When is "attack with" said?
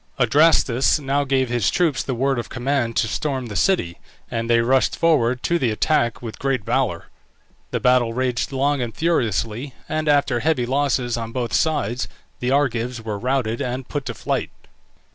5.69-6.39